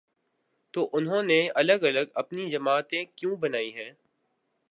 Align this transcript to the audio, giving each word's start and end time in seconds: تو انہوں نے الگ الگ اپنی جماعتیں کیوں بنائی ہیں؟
تو 0.73 0.89
انہوں 0.93 1.23
نے 1.23 1.49
الگ 1.55 1.83
الگ 1.83 2.05
اپنی 2.13 2.49
جماعتیں 2.49 3.03
کیوں 3.15 3.35
بنائی 3.35 3.73
ہیں؟ 3.75 3.91